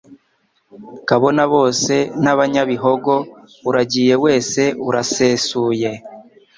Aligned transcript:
Kabona 1.07 1.43
bose 1.53 1.93
n' 2.23 2.31
abanyabihogoUragiye 2.33 4.13
wese 4.23 4.61
arasesuye 4.87 5.89